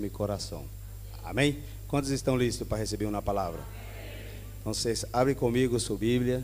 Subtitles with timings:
[0.00, 0.64] meu coração.
[1.22, 1.62] Amém?
[1.86, 3.62] Quantos estão listos para receber uma palavra?
[4.58, 6.42] Então, vocês abrem comigo sua Bíblia.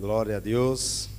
[0.00, 1.10] Glória a Deus.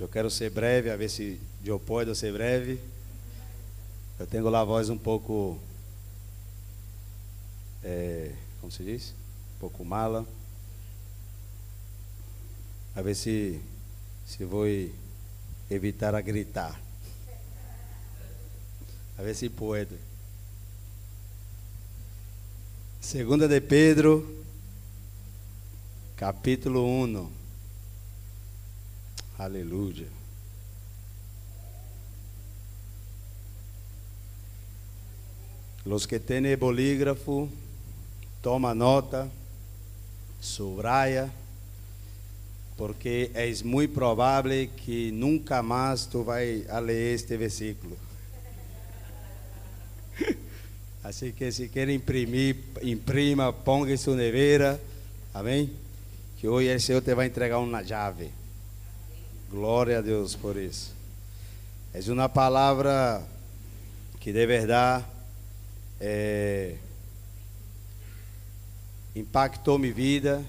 [0.00, 2.80] Eu quero ser breve, a ver se eu posso ser breve.
[4.18, 5.58] Eu tenho lá a voz um pouco,
[7.82, 8.32] é,
[8.62, 9.10] como se diz?
[9.56, 10.26] Um pouco mala.
[12.96, 13.60] A ver se,
[14.26, 14.66] se vou
[15.70, 16.78] evitar a gritar.
[19.16, 19.98] A ver se pode.
[23.00, 24.24] Segunda de Pedro,
[26.16, 27.30] capítulo 1.
[29.38, 30.08] Aleluia.
[35.84, 37.48] Los que têm bolígrafo,
[38.40, 39.30] toma nota,
[40.40, 41.30] subraya
[42.76, 47.96] porque é muito provável que nunca mais tu vai ler este versículo.
[51.04, 54.80] Assim que se quer imprimir, imprima, ponga em sua neveira,
[55.32, 55.70] amém?
[56.38, 58.30] Que hoje o Senhor te vai entregar uma chave.
[59.50, 60.92] Glória a Deus por isso.
[61.92, 63.22] É uma palavra
[64.18, 65.04] que de verdade
[66.00, 66.74] é,
[69.14, 70.44] impactou minha vida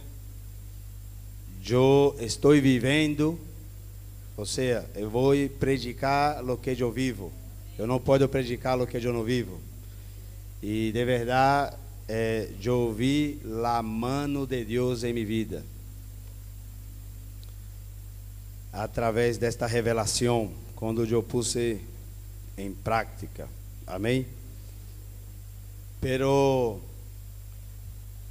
[1.74, 3.40] eu estou vivendo,
[4.38, 7.32] ou seja, eu vou predicar o que eu vivo.
[7.78, 9.60] Eu não posso predicar o que eu não vivo.
[10.62, 11.76] E de verdade,
[12.08, 15.64] é, eu vi a mano de Deus em minha vida.
[18.72, 21.82] Através desta revelação, quando eu puse
[22.58, 23.48] em prática.
[23.88, 24.26] Amém?
[26.02, 26.80] Pero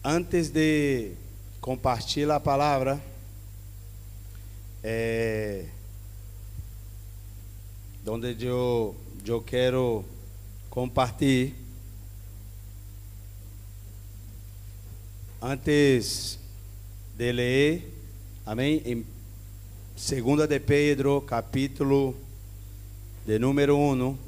[0.05, 1.13] antes de
[1.61, 3.01] compartilhar a palavra,
[4.87, 5.65] é,
[8.07, 8.95] onde eu,
[9.27, 10.05] eu quero
[10.69, 11.55] compartilhar.
[15.41, 16.39] Antes
[17.17, 17.95] de ler,
[18.45, 18.83] amém?
[18.85, 19.07] Em
[19.97, 22.15] 2 de Pedro, capítulo
[23.27, 24.19] de número 1,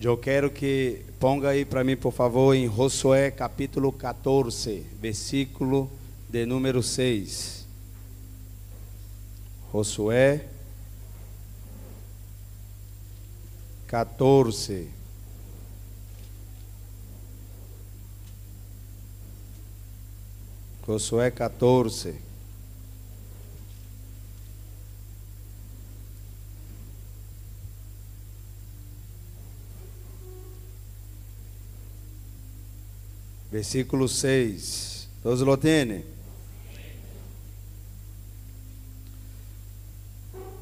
[0.00, 5.90] eu quero que ponga aí para mim, por favor, em Josué, capítulo 14, versículo
[6.30, 7.63] de número 6.
[9.74, 10.40] Josué
[13.88, 14.88] 14.
[20.86, 22.14] Josué 14.
[33.50, 35.08] Versículo 6.
[35.24, 36.13] Todos lo tienen?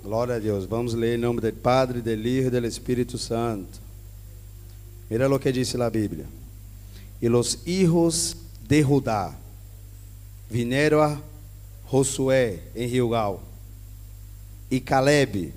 [0.03, 0.65] Glória a Deus.
[0.65, 3.81] Vamos ler em nome do Padre, do Filho e do Espírito Santo.
[5.09, 6.27] Mira o que diz a Bíblia.
[7.21, 8.37] E os hijos
[8.67, 9.33] de Judá
[10.51, 11.21] vieram a
[11.89, 13.45] Josué em Gilgal.
[14.69, 15.55] E Caleb,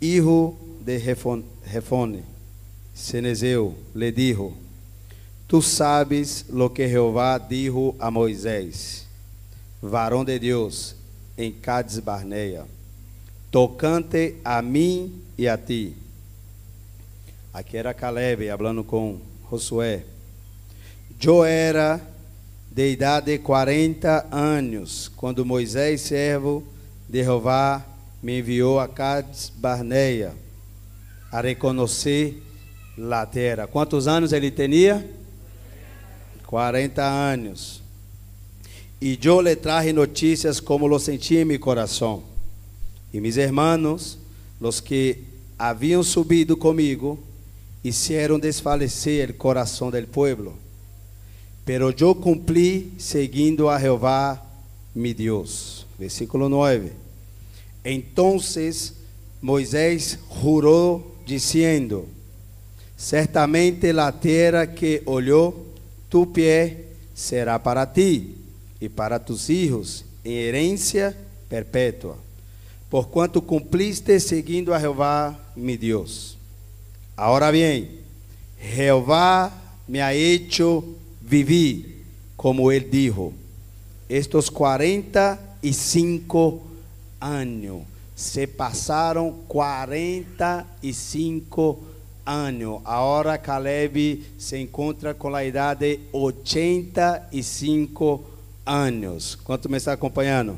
[0.00, 2.24] hijo de Refone,
[2.94, 4.54] Cenezeu, lhe dijo:
[5.46, 9.06] Tu sabes lo que Jeová dijo a Moisés,
[9.82, 10.96] varão de Deus,
[11.36, 12.75] em Cades Barneia
[13.56, 15.96] tocante a mim e a ti.
[17.54, 19.18] Aqui era Caleb falando com
[19.50, 20.04] Josué.
[21.24, 21.98] Eu era
[22.70, 26.62] de idade de 40 anos, quando Moisés, servo
[27.08, 27.82] de Jeová,
[28.22, 30.34] me enviou a Cades Barneia
[31.32, 32.42] a reconhecer
[33.10, 33.66] a terra.
[33.66, 35.02] Quantos anos ele tinha?
[36.44, 37.82] 40 anos.
[39.00, 42.35] E eu lhe traje notícias como lo senti em meu coração
[43.16, 44.18] e mis hermanos,
[44.60, 45.24] los que
[45.56, 47.18] haviam subido comigo,
[47.82, 50.52] hicieron desfalecer o coração del pueblo.
[51.64, 54.44] Pero yo cumpli seguindo a Jehová,
[54.94, 55.86] mi Dios.
[55.98, 56.92] Versículo 9.
[57.84, 58.92] Entonces
[59.40, 62.06] Moisés jurou, dizendo:
[62.98, 65.72] Certamente la tierra que olhou
[66.10, 68.34] tu pé será para ti
[68.78, 71.16] e para tus hijos em herência
[71.48, 72.25] perpétua
[72.90, 76.38] porquanto cumpliste seguindo a Jeová, mi Deus.
[77.16, 77.90] Ahora bien,
[78.58, 79.52] Jehová
[79.88, 80.84] me ha hecho
[81.20, 82.04] vivir,
[82.36, 83.32] como ele dijo,
[84.08, 86.62] estos 45
[87.20, 87.82] anos.
[88.14, 91.80] Se passaram 45
[92.24, 92.80] anos.
[92.84, 98.24] Agora Caleb se encontra com a idade de 85
[98.64, 99.36] anos.
[99.36, 100.56] Quanto me está acompanhando?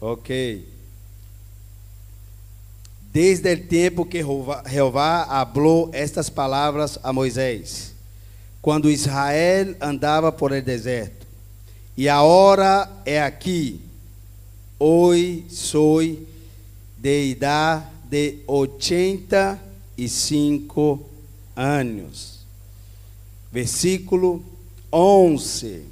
[0.00, 0.71] Ok.
[3.12, 4.24] Desde o tempo que
[4.70, 7.92] Jeová falou estas palavras a Moisés,
[8.62, 11.26] quando Israel andava por el deserto.
[11.94, 13.82] E a hora é aqui,
[14.78, 16.00] hoje sou
[16.96, 21.06] de idade de 85
[21.54, 22.46] anos.
[23.52, 24.42] Versículo
[24.90, 25.84] 11.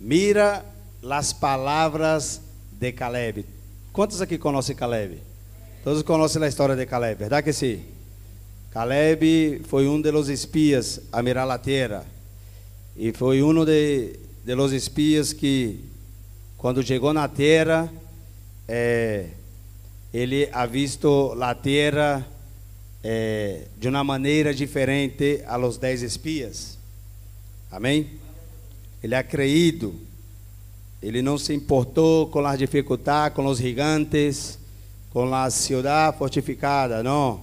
[0.00, 0.64] Mira
[1.10, 2.40] as palavras
[2.72, 3.44] de Caleb.
[3.92, 5.25] Quantos aqui conhecem Caleb?
[5.86, 7.80] Todos conhecem a história de Caleb, verdade que sim?
[8.72, 12.04] Caleb foi um dos espias a mirar a terra.
[12.96, 15.78] E foi um de, de los espias que,
[16.58, 17.88] quando chegou na terra,
[18.66, 19.26] é,
[20.12, 22.26] ele ha visto a terra
[23.04, 26.76] é, de uma maneira diferente a los dez espias.
[27.70, 28.10] Amém?
[29.00, 29.94] Ele ha creído.
[31.00, 34.65] Ele não se importou com as dificuldades, com os gigantes
[35.16, 37.40] com a cidade fortificada, não.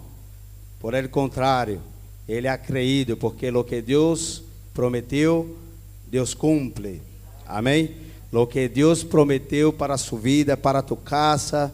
[0.79, 1.81] Por el contrário,
[2.27, 4.43] ele ha creído, porque lo que Deus
[4.75, 5.57] prometeu,
[6.05, 7.01] Deus cumpre.
[7.47, 7.89] Amém?
[8.31, 11.73] Lo que Deus prometeu para sua vida, para tu casa,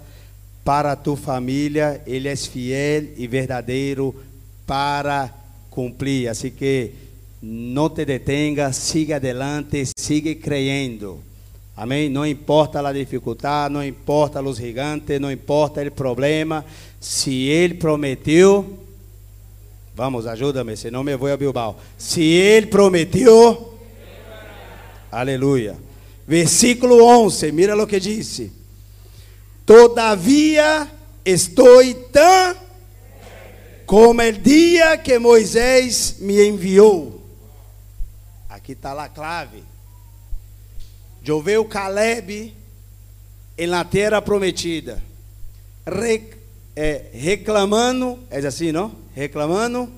[0.63, 4.15] para tu família, Ele é fiel e verdadeiro
[4.65, 5.35] para
[5.69, 6.29] cumprir.
[6.29, 6.93] Assim que
[7.41, 11.19] não te detenga, siga adelante, siga creyendo.
[11.79, 12.09] Amém?
[12.09, 16.65] Não importa a dificuldade, não importa os gigantes, não importa o problema.
[16.99, 18.77] Se Ele prometeu,
[19.95, 21.79] vamos, ajuda-me, senão me vou a Bilbao.
[21.97, 23.79] Se Ele prometeu,
[25.09, 25.77] aleluia.
[26.27, 28.51] Versículo 11, mira o que disse.
[29.65, 30.85] Todavia
[31.23, 31.81] estou
[32.11, 32.57] tão
[33.85, 37.23] como o dia que Moisés me enviou.
[38.49, 39.68] Aqui está a clave.
[41.23, 42.53] Choveu Caleb
[43.57, 45.03] em la terra prometida,
[45.85, 46.29] Re,
[46.75, 48.95] é, reclamando, é assim, não?
[49.13, 49.91] Reclamando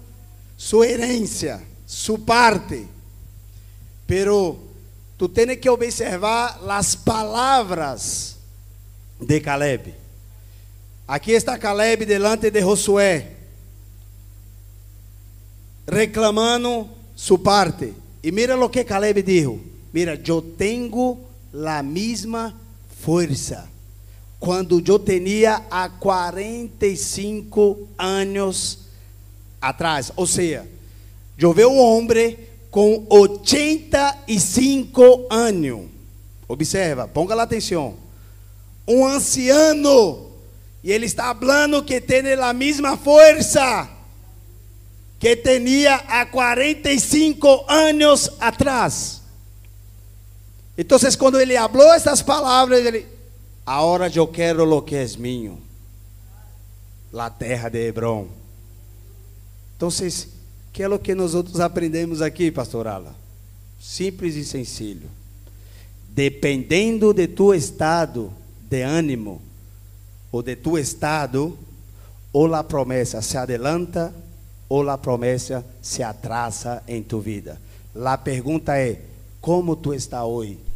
[0.57, 2.87] sua herência, sua parte.
[4.07, 4.59] Pero
[5.17, 8.37] tu tens que observar as palavras
[9.19, 9.93] de Caleb.
[11.07, 13.31] Aqui está Caleb delante de Josué,
[15.87, 17.93] reclamando sua parte.
[18.23, 19.70] E mira o que Caleb disse.
[19.93, 21.19] Mira, eu tenho
[21.65, 22.55] a mesma
[23.01, 23.69] força.
[24.39, 28.79] Quando eu tinha há 45 anos
[29.61, 30.09] atrás.
[30.15, 30.65] Ou seja,
[31.37, 32.37] eu vi um homem
[32.71, 35.89] com 85 anos.
[36.47, 37.95] Observa, ponga lá atenção.
[38.87, 40.31] Um anciano.
[40.83, 43.87] E ele está falando que tem a mesma força
[45.19, 49.20] que tinha há 45 anos atrás.
[50.81, 53.05] Então, quando ele falou essas palavras, ele,
[53.63, 55.61] agora eu quero o que é minho,
[57.13, 58.27] a terra de Hebron.
[59.77, 59.89] Então,
[60.73, 63.15] que é o que nós outros aprendemos aqui, pastor Ala?
[63.79, 65.07] Simples e sencillo.
[66.09, 68.33] Dependendo de tu estado
[68.67, 69.39] de ânimo,
[70.31, 71.55] ou de tu estado,
[72.33, 74.11] ou a promessa se adelanta,
[74.67, 77.61] ou a promessa se atrasa em tu vida.
[78.03, 78.99] A pergunta é:
[79.39, 80.70] como tu está hoje?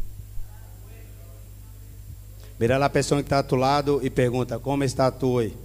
[2.57, 5.57] Vira lá a pessoa que está tu lado e pergunta: Como está tu hoje?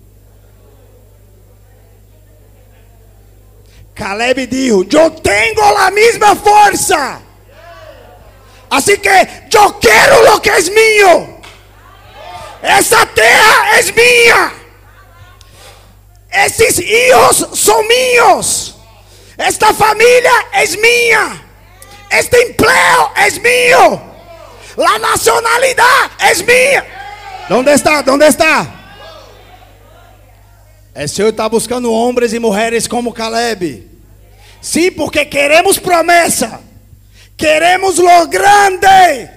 [3.95, 7.23] Caleb disse: Eu tenho a mesma força.
[8.69, 11.41] Assim que eu quero o que é meu.
[12.63, 14.53] Essa terra é minha.
[16.33, 18.75] Esses filhos são meus.
[19.37, 21.45] Esta família é minha.
[22.11, 24.10] Este emprego é meu.
[24.77, 26.85] La nacionalidad es minha.
[27.49, 28.03] ¿Dónde está?
[28.03, 28.81] ¿Dónde está?
[30.95, 33.89] É Senhor está buscando homens e mulheres como Caleb.
[34.61, 36.61] Sim, porque queremos promessa.
[37.37, 39.31] Queremos lo grande.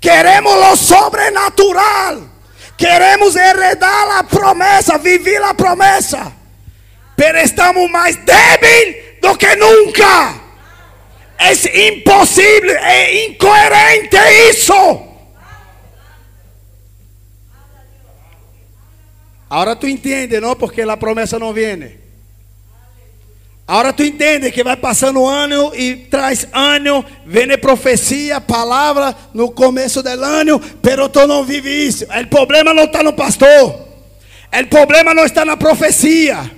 [0.00, 2.30] Queremos lo sobrenatural.
[2.76, 6.32] Queremos heredar a promessa, viver a promessa.
[7.14, 10.39] Pero estamos mais débiles do que nunca.
[11.42, 14.16] É impossível, é incoerente
[14.50, 14.74] isso.
[19.48, 20.54] Agora tu entende, não?
[20.54, 21.98] Porque a promessa não vem.
[23.66, 30.02] Agora tu entende que vai passando ano e traz ano, vem profecia, palavra no começo
[30.02, 32.04] do ano, pero tu não vive isso.
[32.04, 33.88] O problema não está no pastor.
[34.52, 36.50] O problema não está na profecia.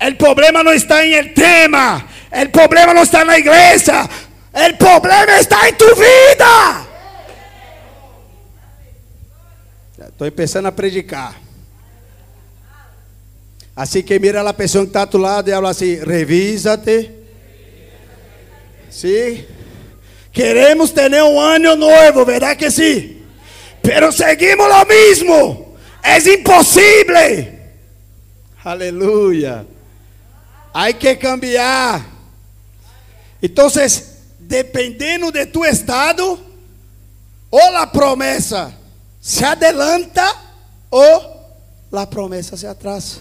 [0.00, 2.04] O problema não está em el tema.
[2.32, 4.08] O problema não está na igreja.
[4.52, 6.86] O problema está em tu vida.
[10.08, 11.34] Estou pensando a predicar.
[13.76, 17.10] Assim que mira a pessoa que está tu lado e habla assim: revísate.
[18.90, 19.46] Sim.
[20.32, 23.22] Queremos ter um ano novo, verdade que sim?
[23.82, 25.76] Pero seguimos lo mismo.
[26.02, 27.60] É impossível.
[28.64, 29.66] Aleluia.
[30.74, 32.04] Hay que cambiar.
[33.42, 33.68] Então,
[34.50, 36.38] dependendo de tu estado,
[37.50, 38.74] ou a promessa
[39.20, 40.24] se adelanta
[40.90, 41.40] ou
[41.92, 43.20] a promessa se atrasa.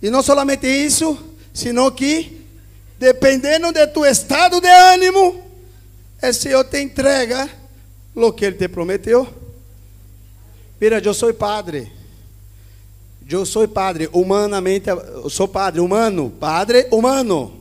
[0.00, 1.18] E não somente isso,
[1.52, 2.44] sino que
[2.98, 5.42] dependendo de tu estado de ânimo,
[6.22, 7.50] o Senhor te entrega
[8.14, 9.26] o que Ele te prometeu.
[10.80, 11.90] Mira, eu sou padre.
[13.28, 17.58] Eu sou padre, humanamente, eu sou padre humano, padre humano.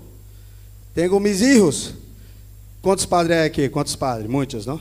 [0.94, 2.03] Tenho meus filhos.
[2.84, 3.70] Quantos padres é aqui?
[3.70, 4.30] Quantos padres?
[4.30, 4.80] Muitos, não?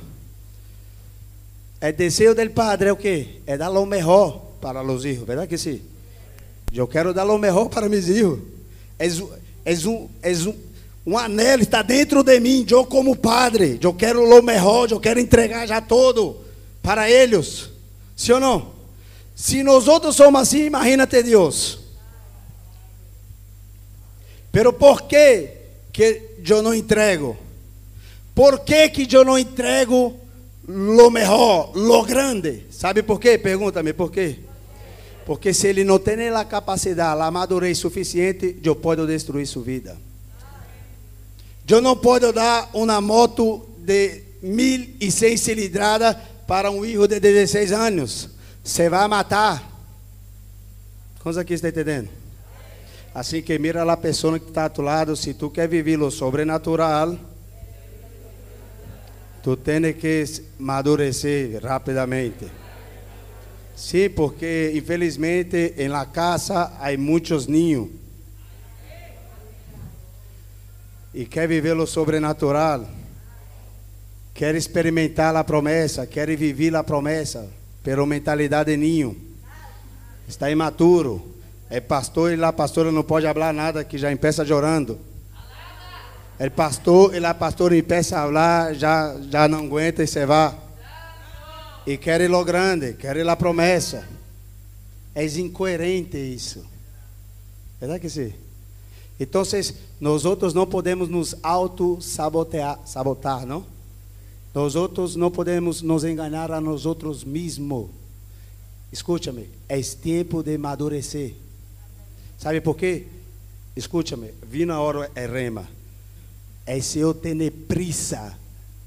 [1.80, 3.40] É desejo del padre é o quê?
[3.46, 5.80] É dar o melhor para os filhos, verdade que sim?
[6.74, 8.40] Eu quero dar o melhor para meus filhos.
[8.98, 9.22] És,
[9.64, 10.54] és um, és um,
[11.06, 12.66] um anelo, está dentro de mim.
[12.68, 16.40] Eu como padre, eu quero o melhor, eu quero entregar já todo
[16.82, 17.70] para eles.
[18.16, 18.72] Sim ou não?
[19.36, 21.78] Se nós outros somos assim, imagínate Deus.
[24.50, 25.50] Pero por que
[25.92, 27.38] que eu não entrego?
[28.34, 30.18] Por que que eu não entrego
[30.66, 32.66] lo melhor, lo grande?
[32.70, 33.36] Sabe por quê?
[33.36, 34.38] Pergunta-me por quê?
[35.26, 39.96] Porque se ele não tem a capacidade, a madurez suficiente, eu posso destruir sua vida.
[41.68, 48.28] Eu não posso dar uma moto de 1.100 cilindradas para um filho de 16 anos.
[48.62, 49.70] Você vai matar.
[51.20, 52.08] Quantos aqui estão entendendo?
[53.14, 56.10] Assim que mira a pessoa que está a tu lado, se tu quer viver o
[56.10, 57.16] sobrenatural,
[59.42, 60.24] tu tens que
[60.58, 62.46] amadurecer rapidamente.
[63.74, 67.88] Sim, porque infelizmente em la casa há muitos ninhos.
[71.12, 72.88] E quer viver o sobrenatural.
[74.32, 77.50] Quer experimentar a promessa, quer viver a promessa,
[77.82, 79.16] pela mentalidade de ninho.
[80.26, 81.30] Está imaturo.
[81.68, 84.98] É pastor e lá pastora não pode falar nada que já empeça chorando.
[86.38, 90.54] É pastor e lá pastor empeça a falar, já, já não aguenta e se vai.
[91.86, 94.06] E quer ir lo grande, quer ir a promessa.
[95.14, 96.64] É incoerente isso.
[97.78, 98.32] Verdade que sim?
[99.18, 99.42] Então,
[100.00, 103.64] nós outros não podemos nos auto-sabotar, sabotar, não?
[104.54, 107.88] Nós outros não podemos nos enganar a nós outros mesmos.
[108.92, 111.34] Escute-me, é tempo de amadurecer.
[112.38, 113.06] Sabe por quê?
[113.74, 115.66] Escute-me, vi na hora é rema.
[116.64, 118.38] É se eu tenho prisa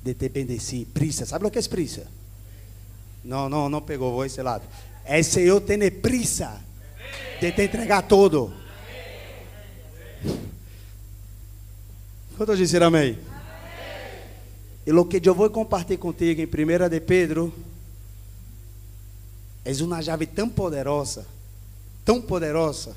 [0.02, 0.86] de te bendecer.
[0.94, 2.08] Prisa, sabe o que é prisa?
[3.24, 4.64] Não, não, não pegou, vou esse lado.
[5.04, 6.62] É se eu tenho prisa
[7.42, 8.54] de te entregar tudo.
[12.38, 13.18] Quantos disseram amém?
[14.86, 17.52] E o que eu vou compartilhar contigo em 1 de Pedro
[19.64, 21.26] é uma chave tão poderosa,
[22.04, 22.96] tão poderosa,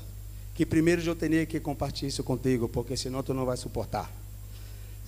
[0.53, 4.11] que primeiro eu tenho que compartilhar isso contigo, porque senão tu não vai suportar.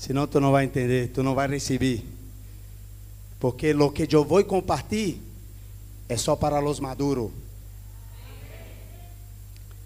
[0.01, 2.03] Senão tu não vai entender, tu não vai receber.
[3.39, 5.19] Porque o que eu vou compartilhar
[6.09, 7.29] é só para os maduros.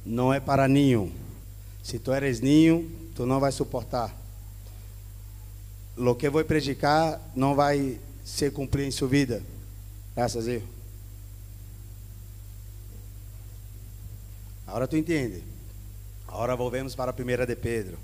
[0.05, 1.11] Não é para ninho.
[1.83, 4.15] Se tu eres ninho, tu não vai suportar.
[5.97, 9.43] O que vou predicar não vai se cumprir em sua vida.
[10.15, 10.63] Graças a Deus.
[14.65, 15.43] Agora tu entende.
[16.25, 17.99] Agora volvemos para a primeira de Pedro.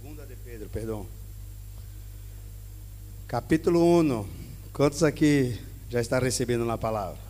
[0.00, 1.06] Segunda de Pedro, perdão.
[3.28, 4.26] Capítulo 1.
[4.72, 5.56] Quantos aqui
[5.88, 7.20] já está recebendo na palavra?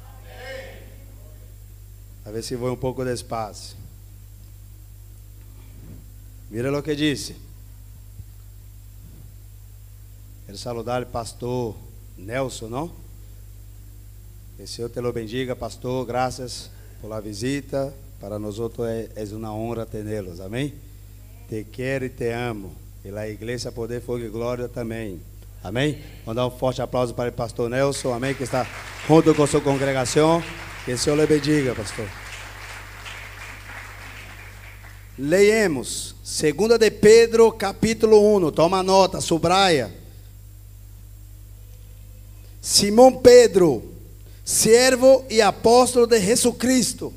[2.25, 3.77] A ver se vou um pouco despacio.
[6.51, 7.37] Mira o que disse.
[10.47, 11.77] Quero saludar o pastor
[12.17, 12.89] Nelson, não?
[14.57, 16.07] Que o Senhor te lo bendiga, pastor.
[16.07, 16.71] Graças
[17.03, 17.93] por la visita.
[18.19, 20.41] Para nós outros é, é uma honra tê-los.
[20.41, 20.73] Amém?
[21.51, 22.75] Te quero e te amo.
[23.03, 25.23] E a igreja Poder, Fogo e Glória também.
[25.65, 26.03] Amém?
[26.27, 28.35] Vamos dar um forte aplauso para o pastor Nelson, amém?
[28.35, 28.67] Que está
[29.09, 30.43] junto com sua congregação.
[30.85, 32.07] Que o Senhor lhe bendiga, pastor.
[35.19, 38.53] Leemos, 2 de Pedro, capítulo 1.
[38.53, 39.91] Toma nota, subraia.
[42.61, 43.95] Simão Pedro,
[44.45, 47.15] servo e apóstolo de Jesucristo,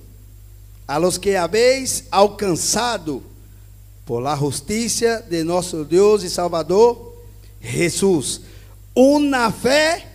[0.88, 3.33] a los que habéis alcançado
[4.06, 7.14] por la justiça de nosso Deus e Salvador
[7.62, 8.42] Jesus,
[8.94, 10.06] uma fé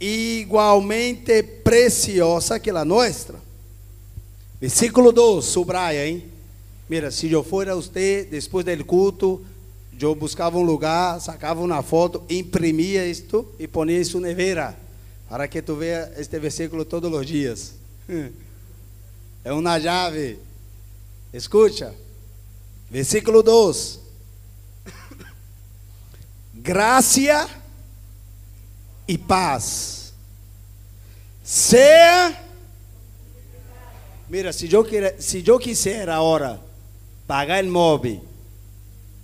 [0.00, 3.34] igualmente preciosa que a nossa.
[4.60, 6.24] Versículo 2, subraya, hein?
[6.88, 9.44] Mira, se eu for a você, depois do culto,
[10.00, 14.76] eu buscava um lugar, sacava uma foto, imprimia isto e ponia isso nevera,
[15.28, 17.72] para que tu veja este versículo todos os dias.
[19.44, 20.38] É uma chave.
[21.32, 22.03] Escucha.
[22.90, 24.00] Versículo 2.
[26.54, 27.50] Graça
[29.06, 30.14] e paz.
[31.42, 32.38] Seja.
[34.28, 34.84] Mira, se eu,
[35.18, 36.60] se eu quiser agora
[37.26, 38.24] pagar o móvel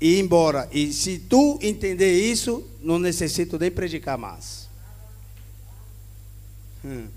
[0.01, 4.69] e ir embora, e se tu entender isso, não necessito nem predicar mais.
[6.85, 7.09] Hum.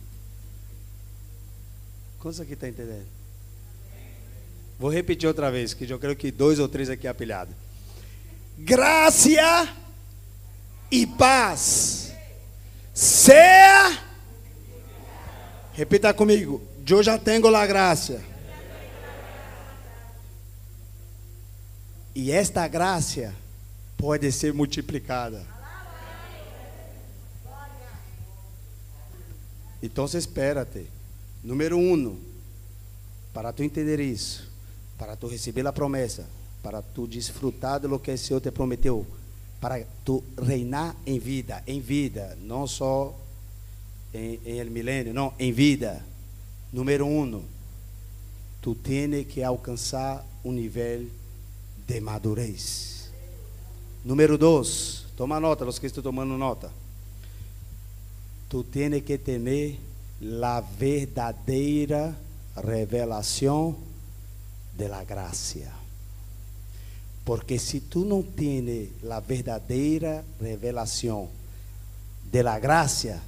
[2.41, 3.22] Aqui está entendendo?
[4.83, 7.55] Vou repetir outra vez, que eu creio que dois ou três aqui apilhados.
[8.57, 9.73] Graça
[10.91, 12.11] e paz.
[12.93, 13.97] Seja.
[15.71, 16.61] Repita comigo.
[16.85, 18.21] Eu já tenho a graça.
[22.13, 23.33] E esta graça
[23.97, 25.47] pode ser multiplicada.
[29.81, 30.87] Então, espérate.
[31.41, 32.19] Número um,
[33.33, 34.52] para tu entender isso,
[34.97, 36.27] para tu receber a promessa,
[36.61, 39.05] para tu desfrutar do que o Senhor te prometeu,
[39.59, 43.13] para tu reinar em vida, em vida, não só
[44.13, 46.03] em, em el milênio, não, em vida.
[46.71, 47.43] Número um,
[48.61, 51.07] tu tens que alcançar um nível
[51.87, 53.11] de madurez.
[54.03, 56.71] Número dois, toma nota, os que estão tomando nota.
[58.49, 59.79] Tu tens que ter
[60.21, 62.15] la verdadeira
[62.55, 63.75] revelação
[64.77, 65.71] de la gracia.
[67.23, 71.29] Porque se tu não tienes la verdadeira revelação
[72.31, 73.21] de la gracia,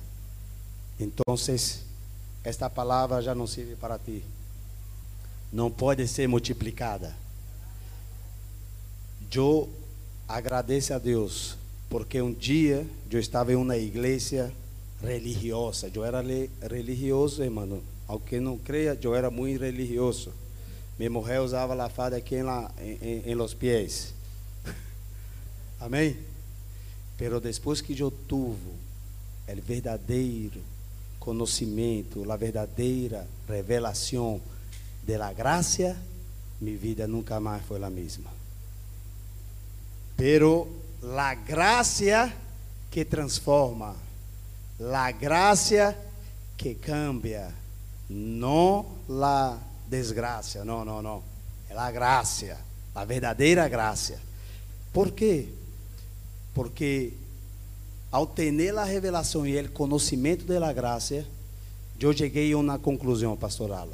[1.00, 1.82] entonces
[2.44, 4.24] esta palavra já não serve para ti.
[5.52, 7.16] Não pode ser multiplicada.
[9.34, 9.70] Eu
[10.28, 11.58] agradeço a Deus
[11.90, 14.52] porque um dia eu estava em uma igreja
[15.02, 15.90] religiosa.
[15.94, 16.22] Eu era
[16.70, 17.82] religioso, hermano.
[18.08, 20.32] Aunque não creia, eu era muito religioso.
[20.98, 24.14] Minha mulher usava a fada aqui em, la, em, em los pies.
[25.80, 26.18] Amém?
[27.18, 28.40] Pero depois que eu tive
[29.48, 30.62] o verdadeiro
[31.20, 34.40] conhecimento, a verdadeira revelação
[35.04, 35.98] de la graça,
[36.62, 38.32] minha vida nunca mais foi a mesma.
[40.16, 40.68] Pero
[41.02, 42.34] la gracia
[42.90, 43.96] que transforma
[44.80, 45.98] La gracia
[46.58, 47.54] que cambia,
[48.10, 51.24] não la desgraça, não, não, não.
[51.70, 52.58] É a graça,
[52.94, 54.20] a verdadeira graça.
[54.94, 55.50] Por quê?
[56.54, 57.14] Porque
[58.12, 61.26] ao ter a revelação e o conhecimento da graça,
[62.00, 63.90] eu cheguei a uma conclusão pastoral.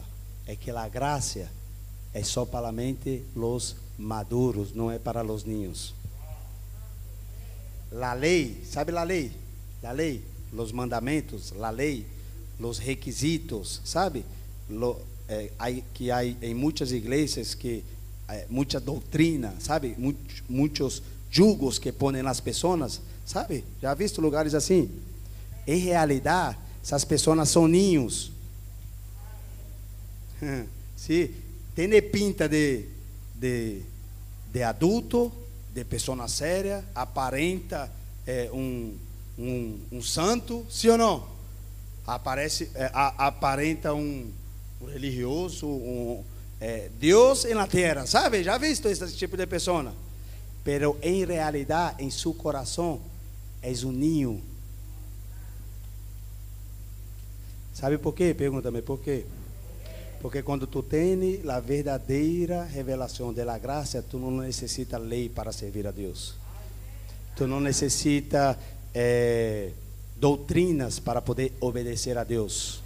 [0.46, 1.50] É que a graça
[2.14, 5.94] é só para mente los maduros, não é para os ninhos.
[7.92, 9.32] La lei, sabe a lei?
[9.84, 12.06] A lei los mandamentos, la lei,
[12.60, 14.24] los requisitos, sabe?
[14.72, 17.84] Lo, é, hay, que há em muitas igrejas que
[18.28, 19.96] é, muita doutrina, sabe?
[19.98, 23.64] Muitos, muitos julgos que põem nas pessoas, sabe?
[23.82, 24.90] Já visto lugares assim?
[25.68, 28.32] Em realidade, essas pessoas são ninhos.
[30.98, 31.30] Sim,
[31.76, 32.86] tem pinta de,
[33.36, 33.82] de,
[34.52, 35.32] de adulto,
[35.74, 37.92] de pessoa séria, aparenta
[38.54, 38.94] um
[39.38, 41.28] um, um santo, sim ou não?
[42.06, 44.30] Aparece, é, a, aparenta um,
[44.82, 46.24] um religioso, um,
[46.60, 48.44] é, Deus na terra, sabe?
[48.44, 49.94] Já visto esse tipo de pessoa?
[50.64, 53.02] Pero em realidade, em seu coração,
[53.62, 54.42] és um ninho.
[57.74, 58.34] Sabe por quê?
[58.34, 59.26] Pergunta-me por quê?
[60.22, 65.88] Porque quando tu tens a verdadeira revelação da graça, tu não necessita lei para servir
[65.88, 66.36] a Deus.
[67.36, 68.58] Tu não necessita
[68.94, 69.72] é,
[70.16, 72.81] doutrinas para poder obedecer a Deus.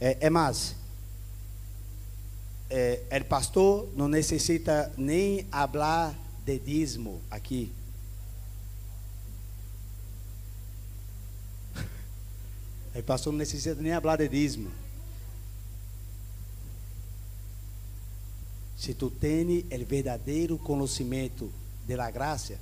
[0.00, 0.74] É, é mais,
[2.70, 7.72] é, o pastor não necessita nem falar de dízimo aqui.
[12.94, 14.70] O pastor não necessita nem falar de dízimo.
[18.76, 21.52] Se tu tens o verdadeiro conhecimento
[21.86, 22.58] da graça,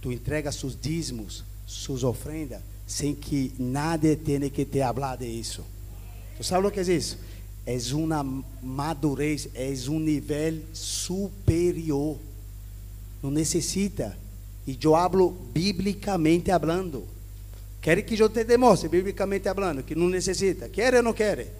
[0.00, 5.64] tu entrega seus dízimos, suas ofrendas, sem que nada tenha que te hablar de isso.
[6.38, 7.18] Tu sabe o que é isso?
[7.66, 8.24] É uma
[8.62, 12.16] madurez, é um nível superior.
[13.22, 14.16] Não necessita.
[14.66, 17.04] E eu hablo biblicamente hablando.
[17.82, 20.68] Quer que eu te demonstre biblicamente hablando que não necessita?
[20.70, 21.52] Quer ou não quer?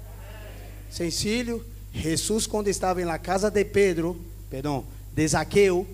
[0.90, 1.62] sencillo.
[1.92, 4.16] Jesús cuando estaba en la casa de Pedro,
[4.50, 5.86] perdón, de Zaqueo,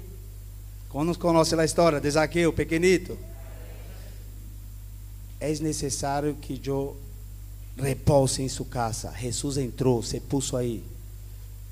[0.94, 3.18] ¿Cuántos conhece a história de Zaqueu, pequenito?
[5.40, 6.96] É necessário que eu
[7.76, 9.12] repose em sua casa.
[9.16, 10.82] Jesus entrou, se puso aí.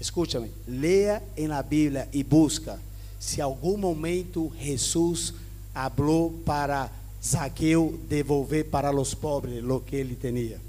[0.01, 2.79] Escúchame, leia em Bíblia e busca
[3.21, 5.33] se algum momento Jesus
[5.73, 6.91] falou para
[7.25, 10.61] Zaqueu devolver para os pobres o que ele tinha.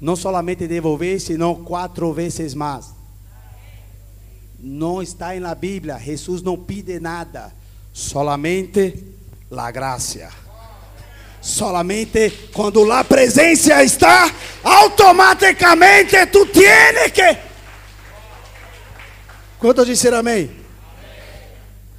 [0.00, 2.92] Não somente devolver, senão quatro vezes mais.
[4.60, 5.98] Não está em Bíblia.
[5.98, 7.52] Jesus não pide nada,
[7.92, 9.04] solamente
[9.50, 10.47] la graça.
[11.48, 14.32] Solamente quando a presença está,
[14.62, 17.38] automaticamente tu tienes que.
[19.58, 20.50] Quantos disseram amém?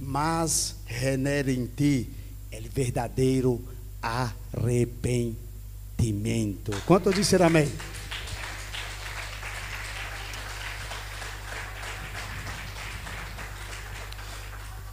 [0.00, 2.10] mais genera em ti
[2.52, 3.62] o verdadeiro
[4.02, 6.72] arrependimento.
[6.84, 7.70] Quanto disseram amém?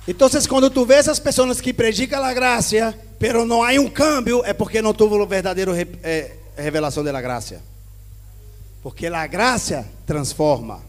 [0.05, 4.43] Então, quando tu vês as pessoas que predicam a graça, pero não há um câmbio,
[4.43, 5.71] é porque não tuvo a verdadeira
[6.03, 7.61] eh, revelação da graça.
[8.81, 10.83] Porque a graça transforma,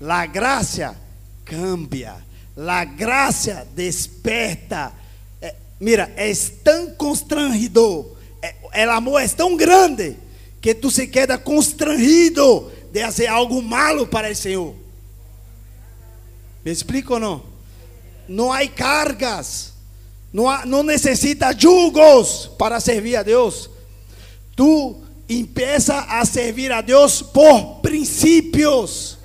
[0.00, 0.96] a graça
[1.44, 2.16] cambia,
[2.56, 4.92] a graça desperta.
[5.40, 6.32] É, mira, é
[6.64, 8.10] tão constrangedor,
[8.42, 10.16] é, o amor é tão grande
[10.60, 14.74] que tu se queda constrangido de fazer algo malo para o Senhor.
[16.64, 17.55] Me explico ou não?
[18.28, 19.72] Não há cargas,
[20.32, 23.70] não, há, não necessita jugos para servir a Deus.
[24.54, 29.18] Tu empieza a servir a Deus por princípios.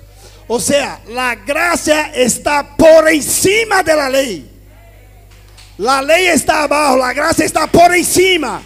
[0.48, 4.50] Ou seja, a graça está por encima da lei.
[5.86, 8.62] A lei está abaixo, a graça está por encima.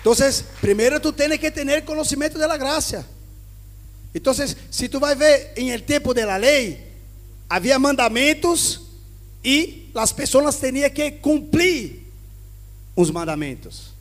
[0.00, 0.14] Então,
[0.60, 3.06] primeiro tu tens que ter conhecimento da graça.
[4.14, 6.92] Então, se tu vai ver em el tempo da lei,
[7.48, 8.80] havia mandamentos
[9.44, 12.02] e as pessoas tinham que cumprir
[12.94, 13.92] os mandamentos.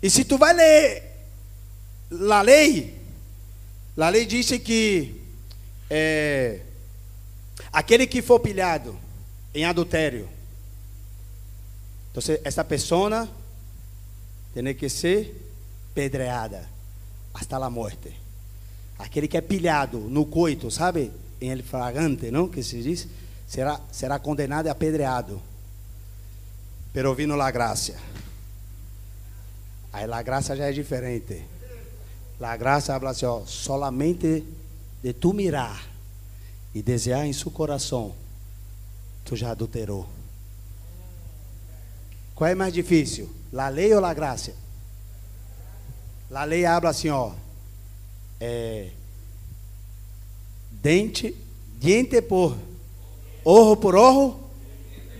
[0.00, 1.02] E se tu vai ler
[2.30, 2.96] a lei,
[3.96, 5.20] a lei diz que
[5.90, 6.60] é,
[7.72, 8.96] aquele que for pilhado
[9.52, 10.28] em adultério,
[12.12, 13.28] então essa pessoa
[14.54, 15.47] tem que ser
[15.98, 16.64] pedreada
[17.34, 18.14] hasta a morte.
[19.00, 21.10] Aquele que é pilhado no coito, sabe?
[21.40, 22.48] Em el fragante, não?
[22.48, 23.08] Que se diz,
[23.48, 25.42] será, será condenado e apedreado.
[26.92, 27.96] Pero vino la graça.
[29.92, 31.44] Aí a graça já é diferente.
[32.40, 34.44] A graça fala assim, ó, solamente
[35.02, 35.84] de tu mirar
[36.72, 38.14] e desejar em seu coração,
[39.24, 40.08] tu já adulterou.
[42.36, 43.28] Qual é mais difícil?
[43.52, 44.67] La lei ou la graça?
[46.30, 47.32] A lei habla assim, ó.
[48.40, 48.90] É,
[50.70, 51.34] dente,
[51.80, 52.56] diente por
[53.44, 54.38] ojo por ojo,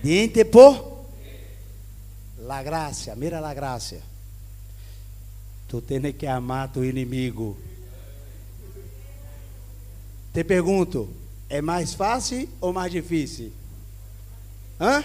[0.03, 1.07] diente por
[2.37, 3.97] la graça, mira la graça.
[5.67, 7.57] Tu tens que amar tu inimigo.
[10.33, 11.09] Te pergunto,
[11.49, 13.51] é mais fácil ou mais difícil?
[14.79, 15.03] Hã?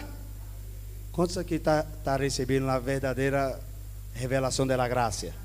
[1.12, 3.60] Quantos aqui está tá recebendo a verdadeira
[4.14, 5.43] revelação da graça?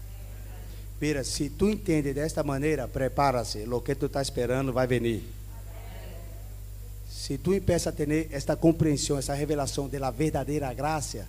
[1.02, 5.24] Mira, se tu entende desta maneira, prepara-se, o que tu está esperando vai vir.
[7.10, 11.26] Se tu empieza a ter esta compreensão, essa revelação da verdadeira graça,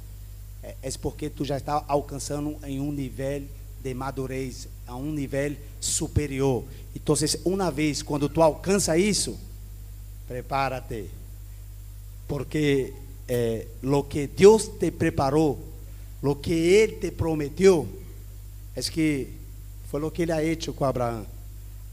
[0.63, 3.43] é, é porque tu já está alcançando em um nível
[3.83, 6.65] de madurez, a um nível superior.
[6.95, 9.39] Então, uma vez quando tu alcança isso,
[10.27, 11.07] prepara-te,
[12.27, 12.93] porque
[13.29, 15.59] é, lo que Deus te preparou,
[16.23, 17.89] lo que Ele te prometeu,
[18.75, 19.40] é que
[19.91, 21.27] foi o que Ele ha hecho com Abraão.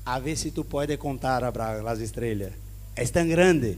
[0.05, 2.53] A ver se tu pode contar, Abraão, as estrelas.
[2.95, 3.75] É tão grande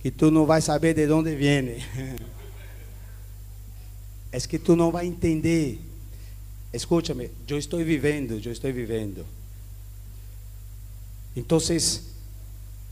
[0.00, 1.82] que tu não vai saber de onde vem.
[4.30, 5.80] é que tu não vai entender.
[6.72, 9.26] Escúchame, eu estou vivendo, eu estou vivendo.
[11.34, 11.58] Então,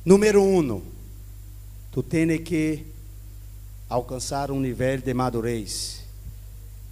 [0.04, 0.82] número um,
[1.92, 2.84] tu tens que
[3.88, 6.02] alcançar um nível de madurez.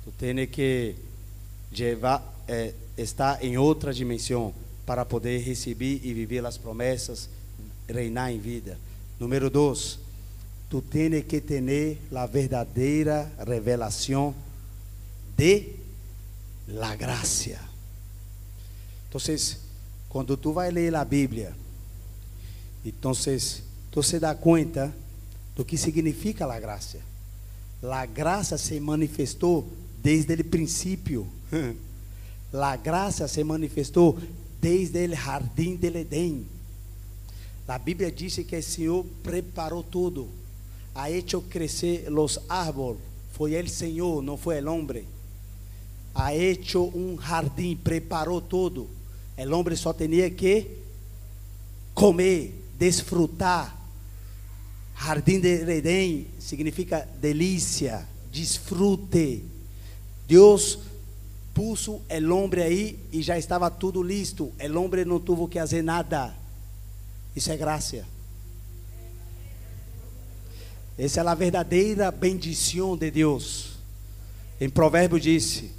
[0.05, 0.95] Tu tens que
[1.77, 4.55] levar, é, estar em outra dimensão
[4.87, 7.29] para poder receber e viver as promessas,
[7.89, 8.79] reinar em vida.
[9.19, 9.99] Número dois,
[10.69, 14.35] tu tens que ter a verdadeira revelação
[15.37, 15.77] de
[16.67, 17.59] la graça.
[19.09, 19.21] Então,
[20.09, 21.55] quando tu vai ler a Bíblia,
[22.85, 23.13] então
[23.91, 24.95] tu se dá conta
[25.55, 26.99] do que significa a graça.
[27.83, 29.71] A graça se manifestou
[30.03, 31.27] desde o princípio.
[32.53, 34.19] A graça se manifestou
[34.61, 36.47] desde o jardim del Edén.
[37.67, 40.29] A Bíblia diz que o Senhor preparou tudo,
[40.95, 43.01] ha hecho crescer os árvores.
[43.33, 45.07] Foi o Senhor, não foi o homem.
[46.15, 48.91] Ha hecho um jardim, preparou tudo.
[49.39, 50.67] O homem só tinha que
[51.95, 53.83] comer, desfrutar
[55.03, 59.43] Jardim de Edén significa delícia, desfrute.
[60.29, 60.79] Deus
[61.55, 64.53] puso o homem aí e já estava tudo listo.
[64.59, 66.35] O homem não teve que fazer nada.
[67.35, 68.05] Isso é graça.
[70.99, 73.73] Essa é a verdadeira bendição de Deus.
[74.61, 75.73] Em Provérbio disse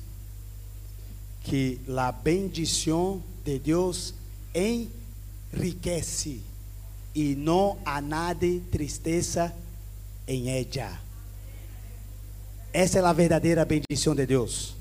[1.44, 4.14] que a bendição de Deus
[5.54, 6.42] enriquece
[7.14, 9.54] e não há nada tristeza
[10.28, 11.00] em ella.
[12.72, 14.76] Essa é a verdadeira bendição de Deus.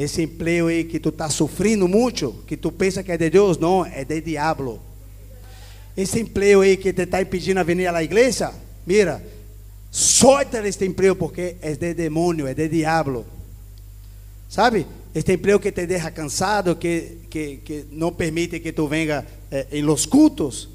[0.00, 3.58] Esse emprego aí que tu está sofrendo muito, que tu pensa que é de Deus,
[3.58, 4.80] não, é de diabo.
[5.94, 8.50] Esse emprego aí que te está impedindo a vir à igreja,
[8.86, 9.22] mira,
[9.90, 13.26] solta este emprego porque é de demônio, é de diabo.
[14.48, 14.86] Sabe?
[15.14, 19.66] Este emprego que te deixa cansado, que, que, que não permite que tu venha eh,
[19.70, 20.70] em los cultos.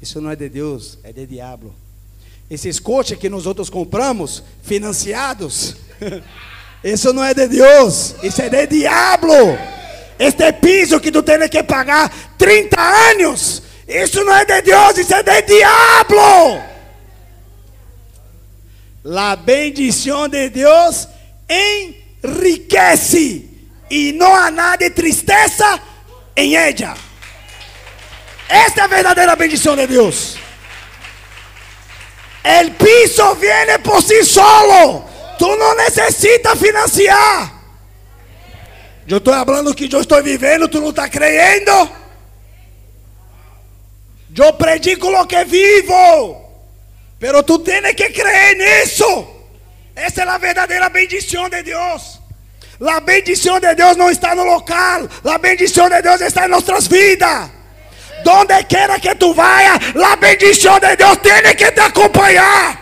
[0.00, 1.74] Isso não é de Deus, é de diabo.
[2.48, 5.76] Esses coches que nós outros compramos, financiados,
[6.82, 9.58] isso não é de Deus, isso é de diabo.
[10.18, 15.14] Este piso que tu tens que pagar 30 anos, isso não é de Deus, isso
[15.14, 16.62] é de diabo.
[19.04, 21.08] La bendição de Deus
[22.22, 23.48] enriquece
[23.90, 25.80] e não há nada de tristeza
[26.36, 26.96] em ella.
[28.48, 30.36] Esta é a verdadeira bendição de Deus.
[32.42, 35.09] El piso viene por si solo.
[35.40, 37.50] Tu não necessitas financiar.
[39.08, 41.90] Eu estou falando que eu estou vivendo, tu não está creyendo.
[44.36, 46.44] Eu predico o que vivo.
[47.18, 49.26] Pero tu tienes que creer nisso.
[49.96, 52.20] Essa é a verdadeira bendição de Deus.
[52.86, 55.08] A bendição de Deus não está no local.
[55.24, 57.50] A bendição de Deus está em nossas vidas.
[58.22, 62.79] Donde quiera que tu vayas, la bendición de Dios tiene que te acompañar.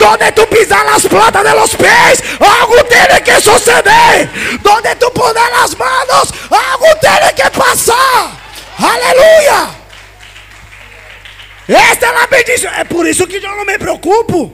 [0.00, 4.30] Donde tú pisas las plantas de los pies, algo tiene que suceder.
[4.62, 8.30] Donde tú pones las manos, algo tiene que pasar.
[8.78, 9.68] Aleluya.
[11.68, 12.72] Esta é a bendição.
[12.72, 14.50] É por isso que eu não me preocupo.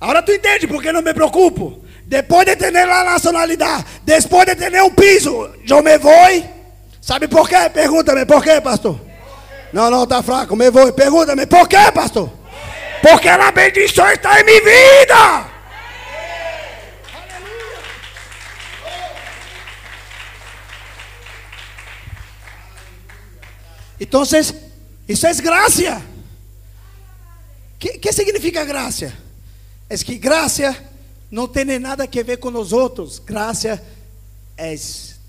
[0.00, 1.84] Agora tu entende por que não me preocupo?
[2.06, 6.14] Depois de ter a nacionalidade, depois de ter um piso, eu me vou.
[7.00, 7.68] Sabe por quê?
[7.74, 8.98] Pergunta-me, por quê, pastor?
[9.72, 10.92] Não, não, está fraco, me vou.
[10.92, 12.37] Pergunta-me, por quê, pastor?
[13.02, 15.48] Porque a bendição está em minha vida.
[24.00, 24.22] Então,
[25.08, 25.98] isso é graça.
[27.74, 29.12] O que, que significa graça?
[29.88, 30.76] É que graça
[31.30, 33.18] não tem nada a ver com os outros.
[33.18, 33.82] Graça
[34.56, 34.74] é